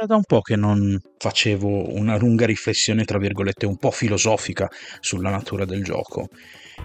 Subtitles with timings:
[0.00, 4.70] Era da un po' che non facevo una lunga riflessione, tra virgolette, un po' filosofica
[5.00, 6.28] sulla natura del gioco.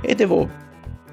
[0.01, 0.49] E devo,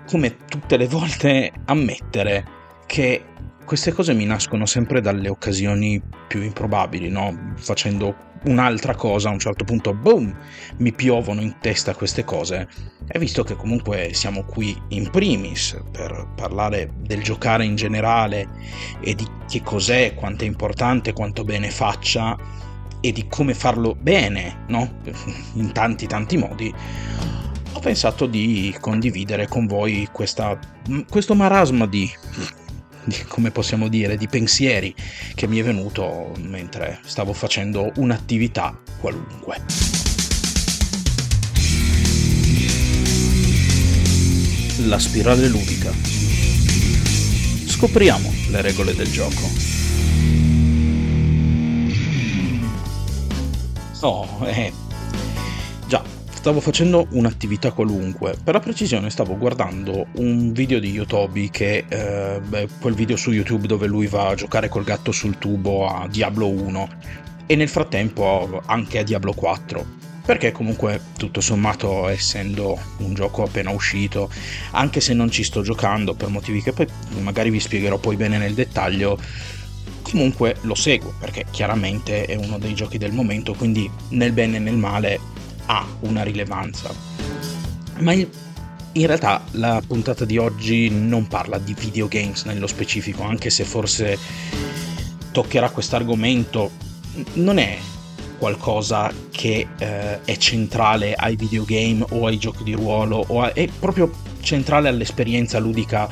[0.06, 2.59] come tutte le volte, ammettere
[2.90, 3.22] che
[3.64, 7.52] queste cose mi nascono sempre dalle occasioni più improbabili, no?
[7.54, 10.36] Facendo un'altra cosa, a un certo punto, boom,
[10.78, 12.66] mi piovono in testa queste cose.
[13.06, 18.48] E visto che comunque siamo qui in primis per parlare del giocare in generale
[19.00, 22.36] e di che cos'è, quanto è importante, quanto bene faccia
[23.00, 24.96] e di come farlo bene, no?
[25.54, 26.74] In tanti tanti modi,
[27.72, 30.58] ho pensato di condividere con voi questa,
[31.08, 32.10] questo marasma di
[33.04, 34.94] di, come possiamo dire, di pensieri
[35.34, 39.56] che mi è venuto mentre stavo facendo un'attività qualunque.
[44.86, 45.92] La spirale ludica.
[47.66, 49.48] Scopriamo le regole del gioco.
[54.00, 54.89] Oh, eh.
[56.40, 58.34] Stavo facendo un'attività qualunque.
[58.42, 63.30] Per la precisione stavo guardando un video di Yotobi che eh, beh, quel video su
[63.30, 66.88] YouTube dove lui va a giocare col gatto sul tubo a Diablo 1
[67.44, 69.84] e nel frattempo anche a Diablo 4
[70.24, 74.30] perché comunque tutto sommato essendo un gioco appena uscito
[74.70, 76.86] anche se non ci sto giocando per motivi che poi
[77.18, 79.18] magari vi spiegherò poi bene nel dettaglio
[80.00, 84.60] comunque lo seguo perché chiaramente è uno dei giochi del momento quindi nel bene e
[84.60, 85.39] nel male
[85.70, 86.92] ha una rilevanza.
[87.98, 88.26] Ma in,
[88.92, 94.18] in realtà la puntata di oggi non parla di videogames nello specifico, anche se forse
[95.30, 96.70] toccherà quest'argomento.
[97.34, 97.78] Non è
[98.38, 104.10] qualcosa che eh, è centrale ai videogame o ai giochi di ruolo, a, è proprio
[104.40, 106.08] centrale all'esperienza ludica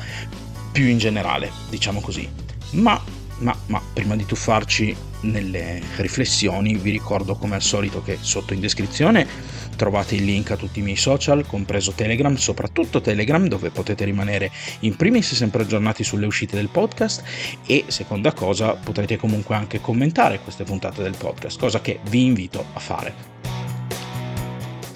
[0.71, 2.29] più in generale, diciamo così.
[2.71, 3.01] Ma,
[3.39, 8.59] ma, ma prima di tuffarci nelle riflessioni vi ricordo come al solito che sotto in
[8.59, 9.27] descrizione
[9.75, 14.51] trovate il link a tutti i miei social, compreso Telegram, soprattutto Telegram dove potete rimanere
[14.81, 17.23] in primis sempre aggiornati sulle uscite del podcast
[17.65, 22.65] e seconda cosa potrete comunque anche commentare queste puntate del podcast, cosa che vi invito
[22.73, 23.38] a fare.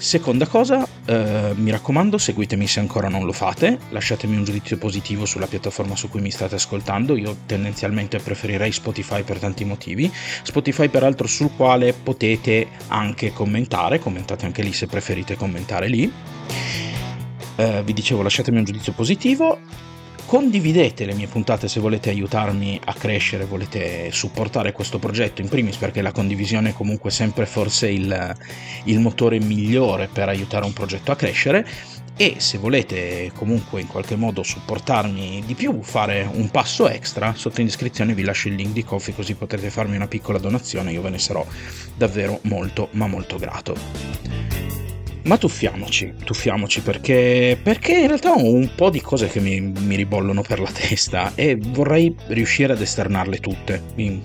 [0.04, 5.24] Seconda cosa, eh, mi raccomando, seguitemi se ancora non lo fate, lasciatemi un giudizio positivo
[5.24, 10.12] sulla piattaforma su cui mi state ascoltando, io tendenzialmente preferirei Spotify per tanti motivi,
[10.42, 16.12] Spotify peraltro sul quale potete anche commentare, commentate anche lì se preferite commentare lì.
[17.56, 19.58] Eh, vi dicevo lasciatemi un giudizio positivo
[20.34, 25.76] Condividete le mie puntate se volete aiutarmi a crescere, volete supportare questo progetto, in primis
[25.76, 28.36] perché la condivisione è comunque sempre forse il,
[28.86, 31.64] il motore migliore per aiutare un progetto a crescere
[32.16, 37.60] e se volete comunque in qualche modo supportarmi di più, fare un passo extra, sotto
[37.60, 41.00] in descrizione vi lascio il link di Coffee così potrete farmi una piccola donazione, io
[41.00, 41.46] ve ne sarò
[41.94, 44.73] davvero molto ma molto grato.
[45.24, 49.96] Ma tuffiamoci, tuffiamoci perché, perché in realtà ho un po' di cose che mi, mi
[49.96, 54.20] ribollono per la testa e vorrei riuscire ad esternarle tutte in,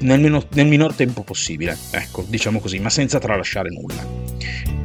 [0.00, 4.77] nel, meno, nel minor tempo possibile, ecco, diciamo così, ma senza tralasciare nulla.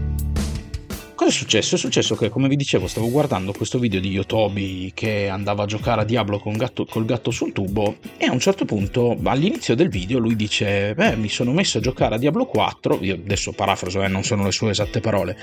[1.24, 1.76] Cosa è successo?
[1.76, 5.66] È successo che, come vi dicevo, stavo guardando questo video di Yotobi che andava a
[5.66, 9.88] giocare a Diablo gatto, col gatto sul tubo e a un certo punto, all'inizio del
[9.88, 14.04] video, lui dice, beh, mi sono messo a giocare a Diablo 4, io adesso parafraso,
[14.04, 15.38] eh, non sono le sue esatte parole,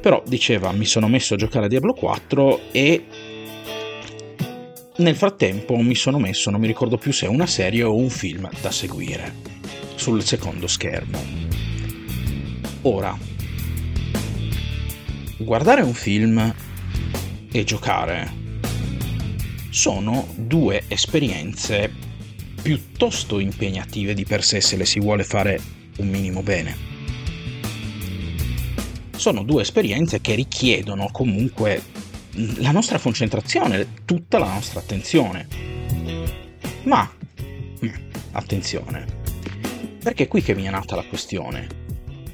[0.00, 3.04] però diceva, mi sono messo a giocare a Diablo 4 e
[4.96, 8.10] nel frattempo mi sono messo, non mi ricordo più se è una serie o un
[8.10, 9.32] film da seguire
[9.94, 11.20] sul secondo schermo.
[12.84, 13.16] Ora,
[15.42, 16.54] guardare un film
[17.50, 18.40] e giocare
[19.70, 21.90] sono due esperienze
[22.62, 25.60] piuttosto impegnative di per sé se le si vuole fare
[25.98, 26.90] un minimo bene.
[29.16, 31.82] Sono due esperienze che richiedono comunque
[32.58, 35.46] la nostra concentrazione, tutta la nostra attenzione.
[36.84, 37.10] Ma,
[38.32, 39.06] attenzione,
[40.02, 41.68] perché è qui che mi è nata la questione.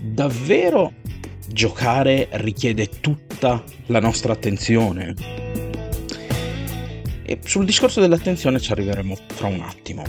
[0.00, 0.92] Davvero
[1.48, 5.14] giocare richiede tutta la nostra attenzione.
[7.22, 10.04] E sul discorso dell'attenzione ci arriveremo fra un attimo.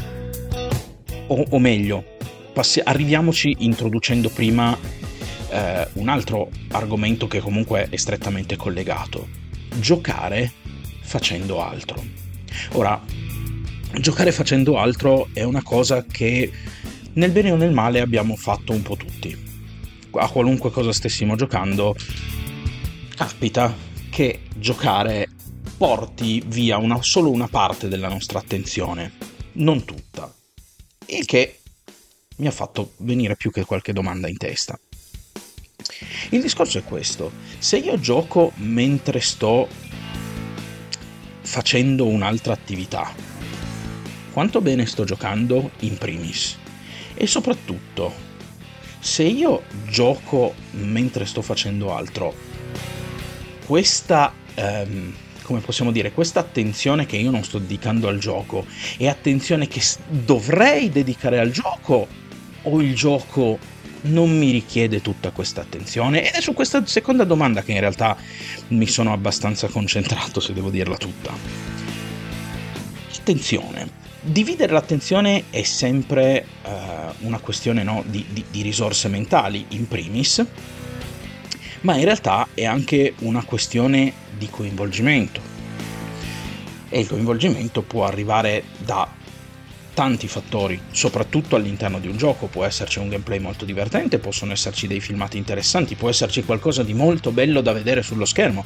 [1.27, 2.18] O, o meglio,
[2.53, 4.77] passi- arriviamoci introducendo prima
[5.50, 9.27] eh, un altro argomento che comunque è strettamente collegato.
[9.80, 10.51] Giocare
[11.01, 12.03] facendo altro.
[12.74, 13.01] Ora,
[14.00, 16.51] giocare facendo altro è una cosa che
[17.13, 19.49] nel bene o nel male abbiamo fatto un po' tutti
[20.13, 21.95] a qualunque cosa stessimo giocando,
[23.15, 23.75] capita
[24.09, 25.29] che giocare
[25.77, 29.13] porti via una, solo una parte della nostra attenzione,
[29.53, 30.33] non tutta.
[31.06, 31.59] Il che
[32.38, 34.79] mi ha fatto venire più che qualche domanda in testa.
[36.29, 39.67] Il discorso è questo, se io gioco mentre sto
[41.41, 43.13] facendo un'altra attività,
[44.31, 46.57] quanto bene sto giocando in primis?
[47.15, 48.27] E soprattutto,
[49.00, 52.34] se io gioco mentre sto facendo altro,
[53.66, 55.13] questa, ehm,
[55.44, 58.66] come possiamo dire, questa attenzione che io non sto dedicando al gioco
[58.98, 62.07] e attenzione che dovrei dedicare al gioco
[62.63, 63.57] o il gioco
[64.01, 66.28] non mi richiede tutta questa attenzione?
[66.28, 68.16] Ed è su questa seconda domanda che in realtà
[68.69, 71.31] mi sono abbastanza concentrato, se devo dirla tutta.
[73.19, 74.08] Attenzione.
[74.29, 80.45] Dividere l'attenzione è sempre uh, una questione no, di, di, di risorse mentali, in primis,
[81.81, 85.41] ma in realtà è anche una questione di coinvolgimento.
[86.89, 89.11] E il coinvolgimento può arrivare da
[90.00, 92.46] tanti fattori, soprattutto all'interno di un gioco.
[92.46, 96.94] Può esserci un gameplay molto divertente, possono esserci dei filmati interessanti, può esserci qualcosa di
[96.94, 98.63] molto bello da vedere sullo schermo.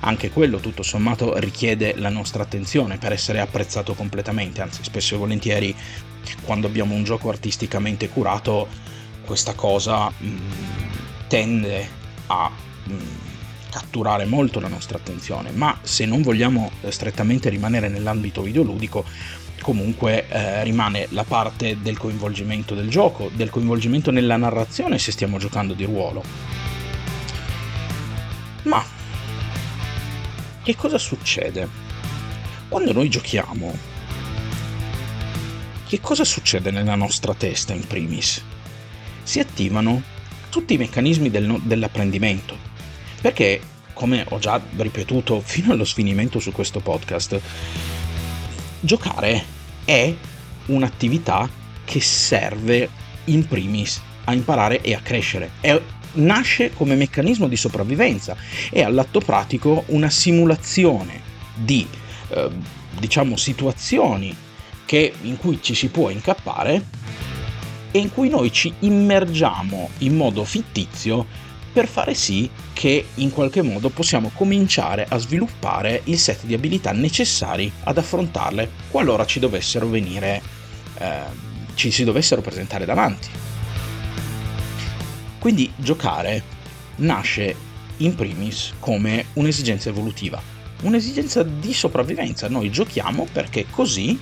[0.00, 5.16] Anche quello, tutto sommato, richiede la nostra attenzione per essere apprezzato completamente, anzi spesso e
[5.16, 5.74] volentieri
[6.44, 8.68] quando abbiamo un gioco artisticamente curato,
[9.24, 10.38] questa cosa mh, mm,
[11.28, 11.88] tende
[12.26, 12.50] a...
[12.84, 13.22] Mh, mm,
[13.74, 19.04] catturare molto la nostra attenzione, ma se non vogliamo strettamente rimanere nell'ambito videoludico,
[19.64, 25.38] comunque eh, rimane la parte del coinvolgimento del gioco, del coinvolgimento nella narrazione se stiamo
[25.38, 26.22] giocando di ruolo.
[28.64, 28.84] Ma
[30.62, 31.66] che cosa succede?
[32.68, 33.74] Quando noi giochiamo,
[35.86, 38.44] che cosa succede nella nostra testa in primis?
[39.22, 40.02] Si attivano
[40.50, 42.54] tutti i meccanismi del, dell'apprendimento,
[43.22, 43.62] perché,
[43.94, 47.40] come ho già ripetuto fino allo sfinimento su questo podcast,
[48.80, 49.53] giocare
[49.84, 50.14] è
[50.66, 51.48] un'attività
[51.84, 52.88] che serve
[53.24, 55.52] in primis a imparare e a crescere.
[55.60, 55.80] È,
[56.14, 58.36] nasce come meccanismo di sopravvivenza
[58.70, 61.20] e all'atto pratico una simulazione
[61.54, 61.86] di
[62.28, 62.50] eh,
[62.98, 64.34] diciamo situazioni
[64.84, 66.86] che, in cui ci si può incappare
[67.90, 71.26] e in cui noi ci immergiamo in modo fittizio
[71.74, 76.92] per fare sì che in qualche modo possiamo cominciare a sviluppare il set di abilità
[76.92, 80.40] necessari ad affrontarle qualora ci dovessero venire,
[80.98, 81.22] eh,
[81.74, 83.28] ci si dovessero presentare davanti.
[85.40, 86.44] Quindi giocare
[86.96, 87.56] nasce
[87.98, 90.40] in primis come un'esigenza evolutiva,
[90.82, 92.48] un'esigenza di sopravvivenza.
[92.48, 94.16] Noi giochiamo perché così,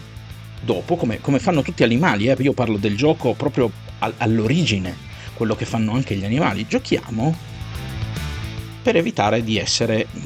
[0.59, 5.11] dopo, come, come fanno tutti gli animali, eh, io parlo del gioco proprio all'origine,
[5.43, 7.37] quello che fanno anche gli animali, giochiamo
[8.81, 10.21] per evitare di essere mm,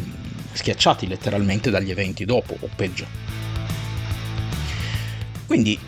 [0.53, 3.07] schiacciati letteralmente dagli eventi dopo o peggio.
[5.47, 5.79] Quindi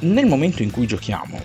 [0.00, 1.40] nel momento in cui giochiamo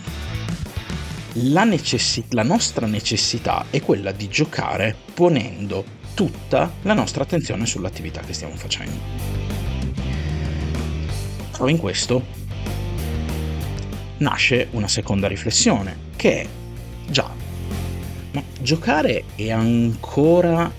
[1.34, 8.22] la, necessi- la nostra necessità è quella di giocare ponendo tutta la nostra attenzione sull'attività
[8.22, 8.98] che stiamo facendo.
[11.52, 12.26] Però in questo
[14.18, 16.46] nasce una seconda riflessione, che
[17.10, 17.34] già,
[18.34, 20.70] ma giocare è ancora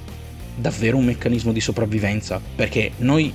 [0.55, 3.32] davvero un meccanismo di sopravvivenza, perché noi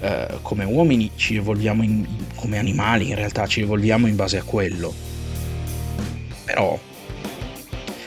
[0.00, 2.06] eh, come uomini ci evolviamo in,
[2.36, 4.94] come animali, in realtà ci evolviamo in base a quello.
[6.44, 6.78] Però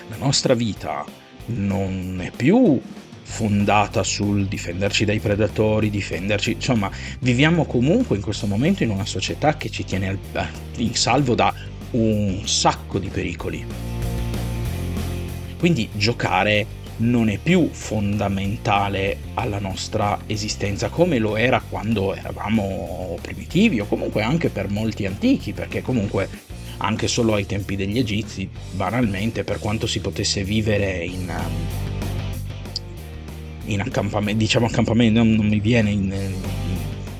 [0.10, 1.06] la nostra vita
[1.48, 2.82] non è più
[3.24, 6.90] fondata sul difenderci dai predatori, difenderci, insomma,
[7.20, 10.18] viviamo comunque in questo momento in una società che ci tiene
[10.78, 11.54] in salvo da
[11.92, 13.66] un sacco di pericoli.
[15.58, 23.80] Quindi giocare non è più fondamentale alla nostra esistenza come lo era quando eravamo primitivi
[23.80, 26.30] o comunque anche per molti antichi, perché comunque
[26.78, 31.32] anche solo ai tempi degli egizi, banalmente, per quanto si potesse vivere in
[33.66, 36.34] in accampamento, diciamo accampamento, non, non mi viene in,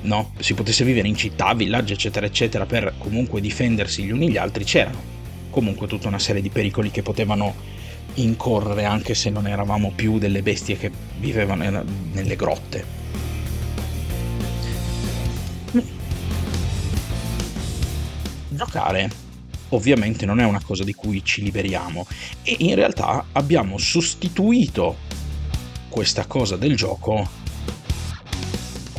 [0.02, 0.32] no?
[0.38, 4.64] Si potesse vivere in città, villaggi, eccetera, eccetera, per comunque difendersi gli uni gli altri,
[4.64, 5.10] c'erano
[5.50, 7.54] comunque tutta una serie di pericoli che potevano
[8.14, 13.00] incorrere anche se non eravamo più delle bestie che vivevano nelle grotte.
[18.48, 19.10] Giocare
[19.70, 22.06] ovviamente non è una cosa di cui ci liberiamo
[22.42, 24.96] e in realtà abbiamo sostituito
[25.88, 27.26] questa cosa del gioco,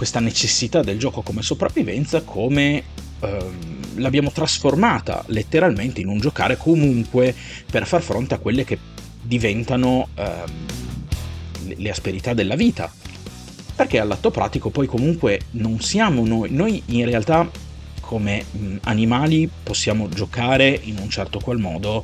[0.03, 2.83] questa necessità del gioco come sopravvivenza, come
[3.22, 7.33] ehm, l'abbiamo trasformata letteralmente in un giocare comunque
[7.72, 8.77] per far fronte a quelle che
[9.22, 12.93] diventano ehm, le asperità della vita.
[13.75, 17.50] Perché all'atto pratico poi comunque non siamo noi, noi in realtà
[18.01, 18.43] come
[18.81, 22.03] animali possiamo giocare in un certo qual modo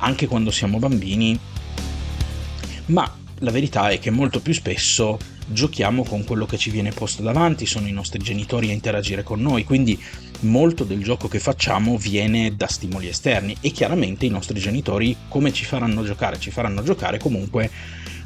[0.00, 1.38] anche quando siamo bambini,
[2.86, 7.22] ma la verità è che molto più spesso giochiamo con quello che ci viene posto
[7.22, 10.00] davanti, sono i nostri genitori a interagire con noi, quindi
[10.40, 15.52] molto del gioco che facciamo viene da stimoli esterni e chiaramente i nostri genitori come
[15.52, 16.38] ci faranno giocare?
[16.38, 17.70] Ci faranno giocare comunque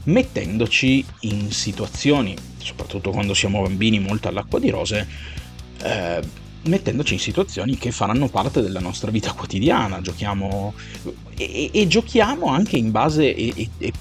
[0.04, 5.08] mettendoci in situazioni, soprattutto quando siamo bambini molto all'acqua di rose,
[5.82, 6.20] eh,
[6.64, 10.74] mettendoci in situazioni che faranno parte della nostra vita quotidiana, giochiamo
[11.36, 13.92] e, e giochiamo anche in base e, e,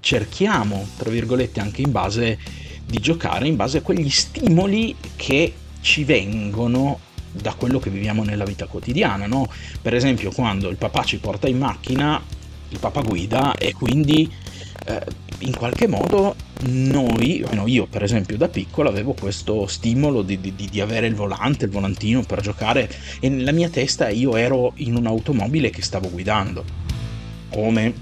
[0.00, 2.38] cerchiamo, tra virgolette, anche in base
[2.86, 7.00] di giocare in base a quegli stimoli che ci vengono
[7.32, 9.50] da quello che viviamo nella vita quotidiana, no?
[9.82, 12.22] Per esempio, quando il papà ci porta in macchina,
[12.68, 14.30] il papà guida e quindi
[14.86, 15.00] eh,
[15.40, 20.54] in qualche modo noi, no, io per esempio da piccolo avevo questo stimolo di, di,
[20.54, 22.90] di, avere il volante, il volantino per giocare
[23.20, 26.64] e nella mia testa io ero in un'automobile che stavo guidando.
[27.50, 27.92] Come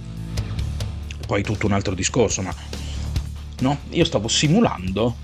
[1.26, 2.54] poi tutto un altro discorso, ma
[3.60, 5.16] no, io stavo simulando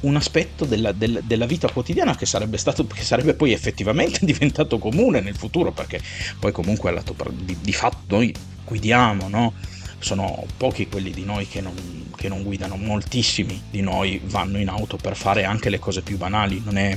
[0.00, 4.78] un aspetto della, della, della, vita quotidiana che sarebbe, stato, che sarebbe poi effettivamente diventato
[4.78, 6.00] comune nel futuro, perché
[6.38, 9.52] poi comunque di, di fatto noi guidiamo, no?
[9.98, 11.74] sono pochi quelli di noi che non,
[12.14, 16.16] che non, guidano, moltissimi di noi vanno in auto per fare anche le cose più
[16.16, 16.96] banali, non è...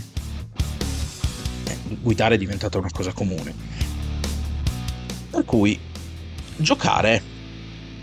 [1.65, 3.53] Eh, guidare è diventata una cosa comune.
[5.31, 5.79] Per cui
[6.57, 7.28] giocare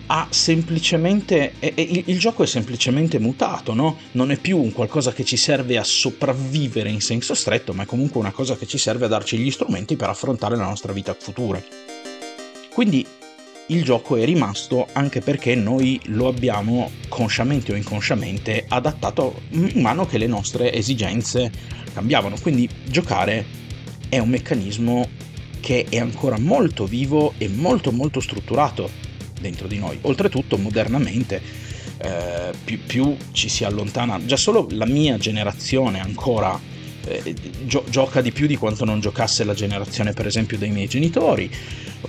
[0.06, 1.54] ha semplicemente.
[1.60, 3.96] il, il, gioco è semplicemente mutato, no?
[4.12, 7.86] Non è più un qualcosa che ci serve a sopravvivere in senso stretto, ma è
[7.86, 11.16] comunque una cosa che ci serve a darci gli strumenti per affrontare la nostra vita
[11.18, 11.62] futura.
[12.72, 13.06] Quindi
[13.68, 20.06] il gioco è rimasto anche perché noi lo abbiamo consciamente o inconsciamente adattato man mano
[20.06, 21.50] che le nostre esigenze
[21.92, 22.36] cambiavano.
[22.40, 23.44] Quindi giocare
[24.08, 25.08] è un meccanismo
[25.58, 29.05] che è ancora molto vivo e molto molto strutturato
[29.40, 29.98] dentro di noi.
[30.02, 31.40] Oltretutto, modernamente,
[31.98, 36.58] eh, più, più, ci si allontana, già solo la mia generazione ancora
[37.06, 40.88] eh, gio- gioca di più di quanto non giocasse la generazione, per esempio, dei miei
[40.88, 41.50] genitori,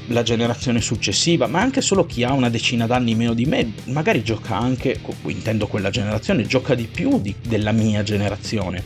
[0.08, 4.24] la generazione successiva, ma anche solo chi ha una decina d'anni meno di me, magari
[4.24, 8.84] gioca anche, intendo quella generazione, gioca di più di, della mia generazione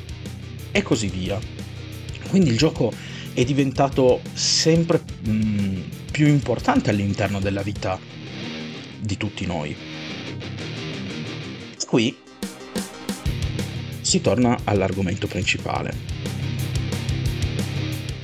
[0.71, 1.39] e così via.
[2.29, 2.91] Quindi il gioco
[3.33, 5.81] è diventato sempre mh,
[6.11, 7.99] più importante all'interno della vita
[9.01, 9.75] di tutti noi.
[11.85, 12.15] Qui
[13.99, 15.93] si torna all'argomento principale.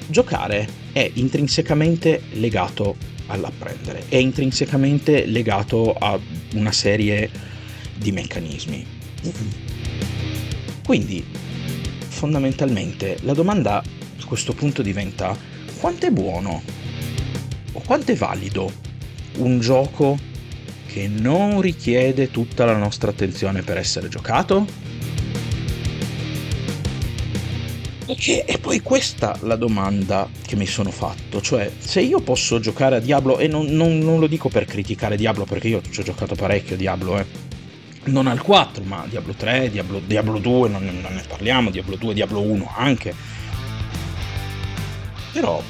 [0.07, 2.95] Giocare è intrinsecamente legato
[3.27, 6.17] all'apprendere, è intrinsecamente legato a
[6.53, 7.29] una serie
[7.95, 8.85] di meccanismi.
[10.85, 11.23] Quindi,
[12.07, 15.37] fondamentalmente, la domanda a questo punto diventa
[15.79, 16.61] quanto è buono
[17.73, 18.71] o quanto è valido
[19.37, 20.17] un gioco
[20.97, 24.65] che non richiede tutta la nostra attenzione per essere giocato?
[28.07, 32.95] Perché è poi questa la domanda che mi sono fatto, cioè se io posso giocare
[32.95, 36.03] a Diablo, e non, non, non lo dico per criticare Diablo perché io ci ho
[36.03, 37.25] giocato parecchio Diablo, eh.
[38.05, 42.13] non al 4, ma Diablo 3, Diablo, Diablo 2, non, non ne parliamo, Diablo 2,
[42.15, 43.13] Diablo 1 anche.
[45.31, 45.61] Però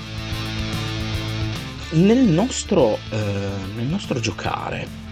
[1.90, 3.18] nel nostro, eh,
[3.76, 5.07] nel nostro giocare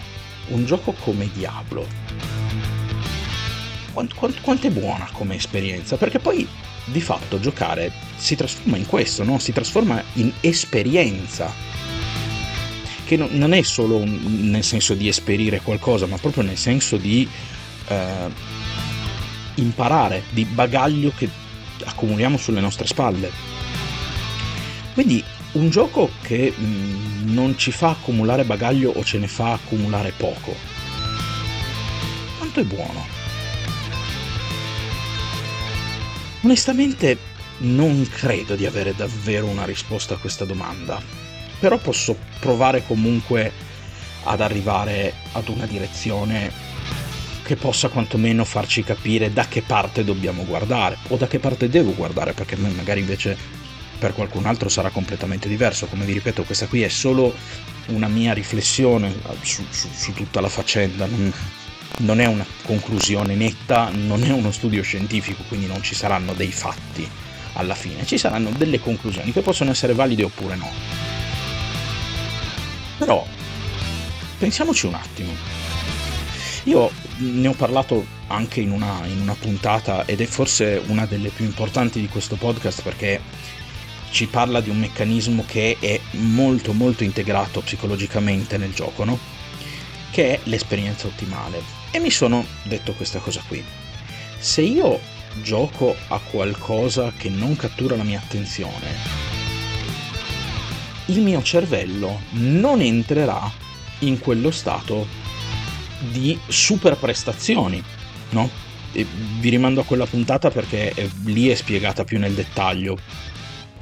[0.47, 1.87] un gioco come Diablo,
[3.93, 5.97] quanto, quanto, quanto, è buona come esperienza?
[5.97, 6.47] Perché poi
[6.85, 9.39] di fatto giocare si trasforma in questo, no?
[9.39, 11.51] si trasforma in esperienza.
[13.05, 16.97] Che no, non è solo un, nel senso di esperire qualcosa, ma proprio nel senso
[16.97, 17.27] di
[17.87, 18.29] eh,
[19.55, 21.29] imparare, di bagaglio che
[21.83, 23.31] accumuliamo sulle nostre spalle.
[24.93, 25.23] Quindi
[25.55, 30.55] un gioco che mm, non ci fa accumulare bagaglio o ce ne fa accumulare poco.
[32.37, 33.05] Quanto è buono?
[36.41, 37.17] Onestamente
[37.59, 41.01] non credo di avere davvero una risposta a questa domanda,
[41.59, 43.51] però posso provare comunque
[44.23, 46.51] ad arrivare ad una direzione
[47.43, 51.93] che possa quantomeno farci capire da che parte dobbiamo guardare o da che parte devo
[51.93, 53.63] guardare, perché magari invece
[53.97, 55.87] per qualcun altro sarà completamente diverso.
[55.87, 57.33] Come vi ripeto, questa qui è solo
[57.87, 61.05] una mia riflessione su, su, su tutta la faccenda.
[61.05, 61.33] Non,
[61.99, 66.51] non è una conclusione netta, non è uno studio scientifico, quindi non ci saranno dei
[66.51, 67.09] fatti
[67.53, 70.69] alla fine, ci saranno delle conclusioni che possono essere valide oppure no.
[72.97, 73.25] Però
[74.37, 75.31] pensiamoci un attimo.
[76.63, 81.29] Io ne ho parlato anche in una, in una puntata ed è forse una delle
[81.29, 83.21] più importanti di questo podcast perché
[84.09, 89.19] ci parla di un meccanismo che è molto molto integrato psicologicamente nel gioco, no?
[90.11, 91.61] Che è l'esperienza ottimale.
[91.91, 93.63] E mi sono detto questa cosa qui.
[94.37, 94.99] Se io
[95.41, 99.33] gioco a qualcosa che non cattura la mia attenzione,
[101.07, 103.51] il mio cervello non entrerà
[103.99, 105.07] in quello stato
[105.99, 107.83] di super prestazioni,
[108.29, 108.49] no?
[108.91, 109.05] E
[109.39, 110.93] vi rimando a quella puntata perché
[111.25, 112.97] lì è spiegata più nel dettaglio.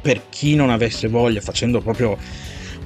[0.04, 2.18] Per chi non avesse voglia, facendo proprio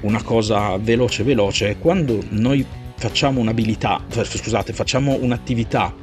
[0.02, 2.64] una cosa veloce veloce, quando noi
[2.96, 5.94] facciamo un'abilità, scusate, facciamo un'attività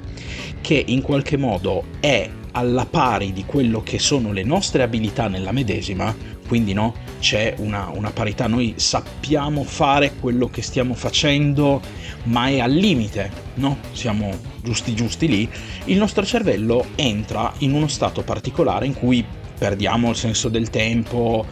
[0.62, 5.52] che in qualche modo è alla pari di quello che sono le nostre abilità nella
[5.52, 6.16] medesima,
[6.48, 11.82] quindi no, c'è una, una, parità, noi sappiamo fare quello che stiamo facendo,
[12.24, 13.78] ma è al limite, no?
[13.92, 14.32] Siamo
[14.64, 15.50] giusti giusti lì,
[15.86, 19.26] il nostro cervello entra in uno stato particolare in cui
[19.58, 21.46] perdiamo il senso del tempo,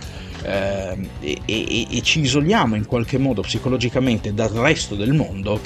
[0.43, 5.59] eh, e, e, e ci isoliamo in qualche modo psicologicamente dal resto del mondo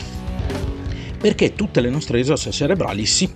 [1.20, 3.30] perché tutte le nostre risorse cerebrali si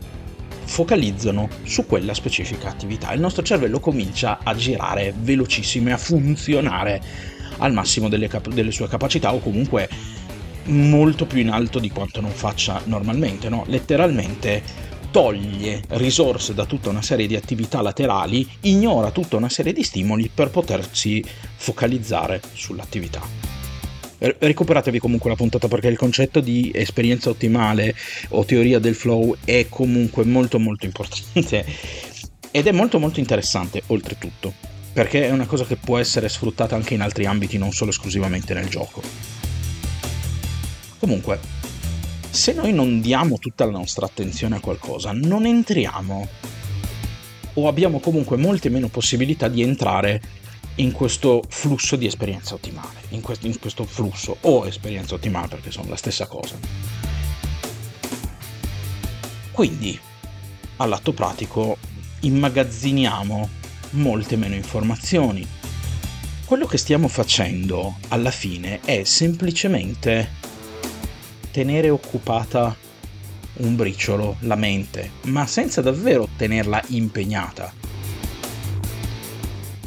[0.64, 3.12] focalizzano su quella specifica attività.
[3.12, 7.02] Il nostro cervello comincia a girare velocissimo e a funzionare
[7.58, 9.90] al massimo delle, cap- delle sue capacità o comunque
[10.66, 13.64] molto più in alto di quanto non faccia normalmente, no?
[13.68, 14.62] letteralmente
[15.12, 20.32] toglie risorse da tutta una serie di attività laterali, ignora tutta una serie di stimoli
[20.34, 21.24] per potersi
[21.56, 23.22] focalizzare sull'attività.
[24.18, 27.96] Recuperatevi comunque la puntata perché il concetto di esperienza ottimale
[28.30, 31.66] o teoria del flow è comunque molto molto importante
[32.52, 34.54] ed è molto molto interessante oltretutto
[34.94, 38.54] perché è una cosa che può essere sfruttata anche in altri ambiti non solo esclusivamente
[38.54, 39.02] nel gioco.
[41.00, 41.61] Comunque
[42.32, 46.28] se noi non diamo tutta la nostra attenzione a qualcosa non entriamo
[47.56, 50.22] o abbiamo comunque molte meno possibilità di entrare
[50.76, 55.72] in questo flusso di esperienza ottimale, in questo, in questo flusso o esperienza ottimale perché
[55.72, 56.58] sono la stessa cosa.
[59.52, 60.00] Quindi,
[60.78, 61.78] all'atto pratico,
[62.22, 63.50] immagazziniamo
[63.92, 65.46] molte meno informazioni.
[66.46, 70.40] Quello che stiamo facendo alla fine è semplicemente
[71.52, 72.76] tenere occupata
[73.54, 77.82] un briciolo la mente, ma senza davvero tenerla impegnata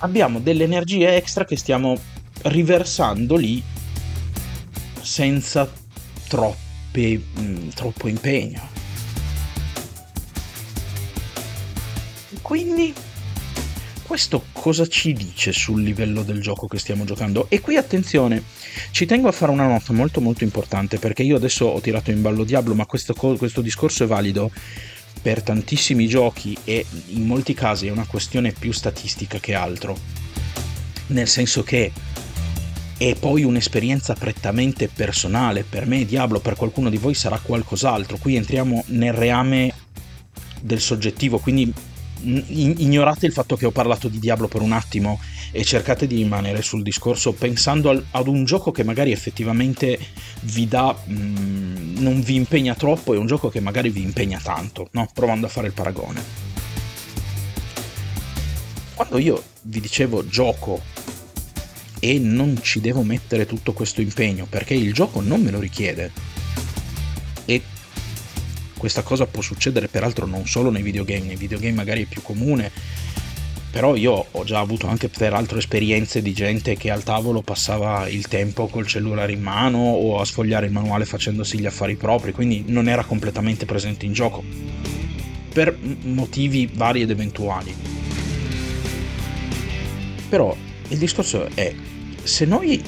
[0.04, 1.98] abbiamo delle energie extra che stiamo
[2.42, 3.62] riversando lì
[5.00, 5.70] senza
[6.28, 8.68] troppe, mh, mm, troppo impegno.
[12.42, 12.92] Quindi
[14.02, 17.50] questo cosa ci dice sul livello del gioco che stiamo giocando?
[17.50, 18.42] E qui attenzione,
[18.92, 22.22] ci tengo a fare una nota molto molto importante perché io adesso ho tirato in
[22.22, 24.50] ballo Diablo, ma questo, questo discorso è valido
[25.20, 29.98] per tantissimi giochi e in molti casi è una questione più statistica che altro.
[31.08, 31.92] Nel senso che
[32.96, 35.66] è poi un'esperienza prettamente personale.
[35.68, 38.16] Per me Diablo, per qualcuno di voi sarà qualcos'altro.
[38.16, 39.74] Qui entriamo nel reame
[40.62, 41.70] del soggettivo, quindi
[42.24, 46.62] ignorate il fatto che ho parlato di Diablo per un attimo e cercate di rimanere
[46.62, 49.98] sul discorso pensando al, ad un gioco che magari effettivamente
[50.42, 54.40] vi dà, mh, mm, non vi impegna troppo e un gioco che magari vi impegna
[54.42, 55.08] tanto, no?
[55.12, 56.22] provando a fare il paragone.
[58.94, 60.80] Quando io vi dicevo gioco
[61.98, 66.12] e non ci devo mettere tutto questo impegno perché il gioco non me lo richiede
[67.44, 67.62] e
[68.84, 72.70] questa cosa può succedere peraltro non solo nei videogame, nei videogame magari è più comune,
[73.70, 78.28] però io ho già avuto anche peraltro esperienze di gente che al tavolo passava il
[78.28, 82.64] tempo col cellulare in mano o a sfogliare il manuale facendosi gli affari propri, quindi
[82.66, 84.44] non era completamente presente in gioco,
[85.50, 87.74] per motivi vari ed eventuali.
[90.28, 90.54] Però
[90.88, 91.74] il discorso è,
[92.22, 92.84] se noi,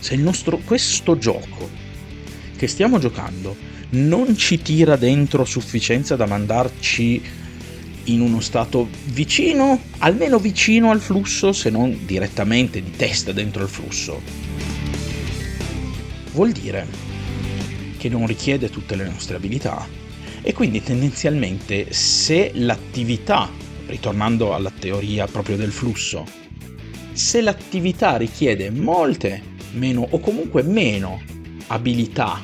[0.00, 1.70] se il nostro, questo gioco
[2.56, 7.22] che stiamo giocando non ci tira dentro a sufficienza da mandarci
[8.04, 13.68] in uno stato vicino, almeno vicino al flusso, se non direttamente di testa dentro il
[13.68, 14.20] flusso.
[16.32, 16.86] Vuol dire
[17.96, 19.86] che non richiede tutte le nostre abilità
[20.42, 23.50] e quindi tendenzialmente se l'attività,
[23.86, 26.24] ritornando alla teoria proprio del flusso,
[27.12, 31.20] se l'attività richiede molte meno o comunque meno
[31.68, 32.40] abilità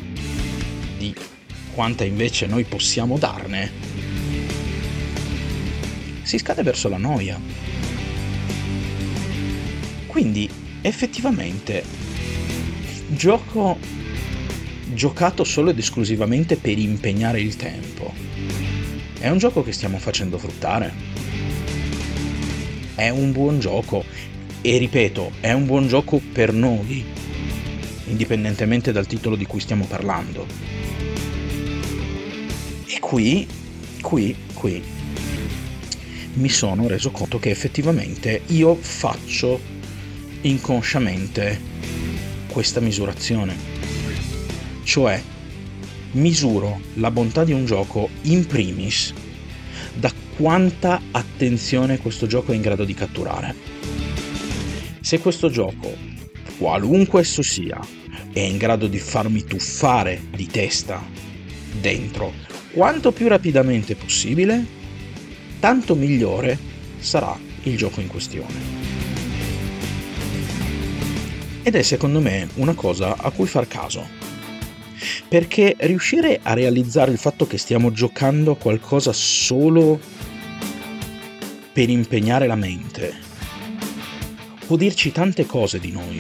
[1.73, 3.71] quanta invece noi possiamo darne,
[6.23, 7.41] si scade verso la noia.
[10.07, 10.49] Quindi
[10.83, 11.83] effettivamente
[13.09, 13.79] gioco
[14.95, 18.13] giocato solo ed esclusivamente per impegnare il tempo,
[19.19, 20.93] è un gioco che stiamo facendo fruttare.
[22.95, 24.05] È un buon gioco
[24.61, 27.05] e ripeto, è un buon gioco per noi,
[28.07, 30.47] indipendentemente dal titolo di cui stiamo parlando.
[32.95, 33.47] E qui,
[34.03, 34.83] qui, qui
[36.35, 39.59] mi sono reso conto che effettivamente io faccio
[40.43, 41.59] inconsciamente
[42.49, 43.57] questa misurazione.
[44.83, 45.23] Cioè,
[46.13, 49.15] misuro la bontà di un gioco in primis
[49.95, 53.55] da quanta attenzione questo gioco è in grado di catturare.
[55.01, 55.97] Se questo gioco,
[56.59, 57.81] qualunque esso sia,
[58.35, 61.03] è in grado di farmi tuffare di testa
[61.81, 64.65] dentro quanto più rapidamente possibile,
[65.61, 66.59] tanto migliore
[66.99, 68.81] sarà il gioco in questione.
[71.63, 74.21] Ed è secondo me una cosa a cui far caso.
[75.29, 80.01] Perché riuscire a realizzare il fatto che stiamo giocando a qualcosa solo
[81.73, 83.31] per impegnare la mente
[84.73, 86.19] può dirci tante cose di noi.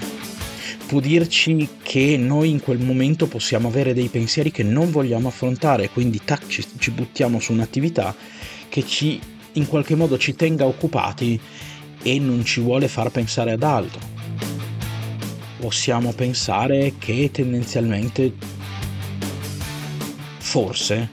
[0.92, 5.88] Può dirci che noi in quel momento possiamo avere dei pensieri che non vogliamo affrontare,
[5.88, 8.14] quindi tac, ci, ci buttiamo su un'attività
[8.68, 9.18] che ci
[9.52, 11.40] in qualche modo ci tenga occupati
[12.02, 14.00] e non ci vuole far pensare ad altro
[15.59, 18.31] possiamo pensare che tendenzialmente
[20.40, 21.09] forse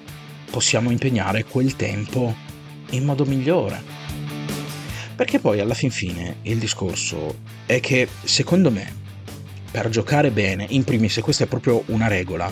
[0.51, 2.35] possiamo impegnare quel tempo
[2.89, 3.81] in modo migliore.
[5.15, 9.07] Perché poi alla fin fine il discorso è che secondo me
[9.71, 12.51] per giocare bene, in primis questa è proprio una regola,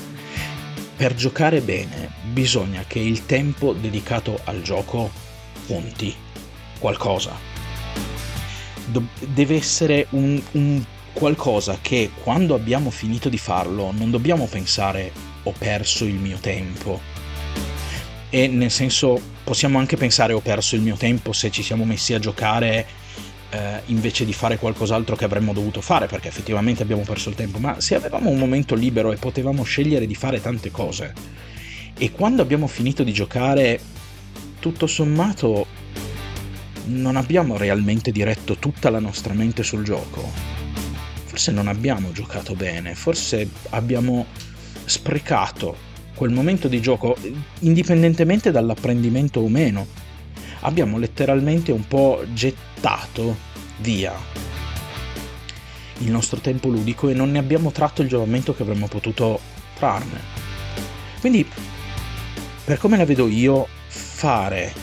[0.95, 5.11] per giocare bene bisogna che il tempo dedicato al gioco
[5.67, 6.15] conti
[6.79, 7.35] qualcosa.
[9.19, 15.11] Deve essere un, un qualcosa che quando abbiamo finito di farlo non dobbiamo pensare
[15.43, 16.99] ho perso il mio tempo.
[18.29, 22.13] E nel senso possiamo anche pensare ho perso il mio tempo se ci siamo messi
[22.13, 22.85] a giocare
[23.49, 27.59] eh, invece di fare qualcos'altro che avremmo dovuto fare perché effettivamente abbiamo perso il tempo,
[27.59, 31.13] ma se avevamo un momento libero e potevamo scegliere di fare tante cose
[31.97, 33.79] e quando abbiamo finito di giocare
[34.59, 35.65] tutto sommato
[36.85, 40.57] non abbiamo realmente diretto tutta la nostra mente sul gioco
[41.37, 44.25] forse non abbiamo giocato bene, forse abbiamo
[44.85, 45.77] sprecato
[46.15, 47.15] quel momento di gioco,
[47.59, 49.85] indipendentemente dall'apprendimento o meno.
[50.61, 52.66] Abbiamo letteralmente un po' gettato
[53.79, 54.13] via
[55.99, 59.39] il nostro tempo ludico e non ne abbiamo tratto il giovamento che avremmo potuto
[59.75, 60.19] trarne.
[61.19, 61.45] Quindi,
[62.63, 64.73] per come la vedo io, fare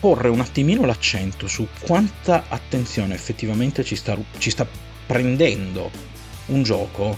[0.00, 4.66] porre un attimino l'accento su quanta attenzione effettivamente ci sta, ci sta
[5.06, 5.90] prendendo
[6.46, 7.16] un gioco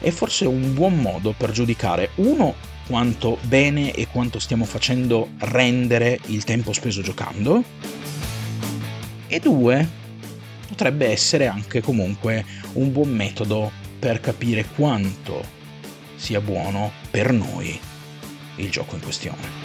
[0.00, 2.54] è forse un buon modo per giudicare uno
[2.88, 7.62] quanto bene e quanto stiamo facendo rendere il tempo speso giocando
[9.34, 9.88] e due
[10.68, 12.44] potrebbe essere anche comunque
[12.74, 15.44] un buon metodo per capire quanto
[16.14, 17.78] sia buono per noi
[18.56, 19.62] il gioco in questione.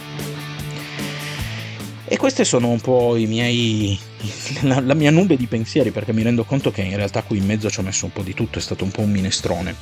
[2.04, 3.96] E queste sono un po' i miei.
[4.62, 7.46] La, la, mia nube di pensieri, perché mi rendo conto che in realtà qui in
[7.46, 9.74] mezzo ci ho messo un po' di tutto, è stato un po' un minestrone.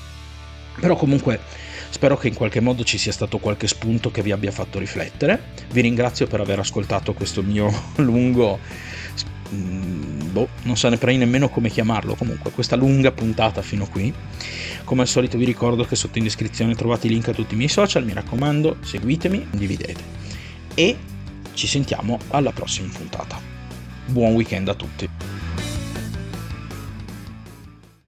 [0.79, 1.41] Però comunque
[1.89, 5.43] spero che in qualche modo ci sia stato qualche spunto che vi abbia fatto riflettere.
[5.71, 8.59] Vi ringrazio per aver ascoltato questo mio lungo.
[9.55, 12.15] Mm, boh, non saprei nemmeno come chiamarlo.
[12.15, 14.13] Comunque, questa lunga puntata fino qui.
[14.85, 17.57] Come al solito vi ricordo che sotto in descrizione trovate i link a tutti i
[17.57, 18.05] miei social.
[18.05, 20.03] Mi raccomando, seguitemi, condividete.
[20.75, 20.97] E
[21.55, 23.41] ci sentiamo alla prossima puntata.
[24.07, 25.38] Buon weekend a tutti.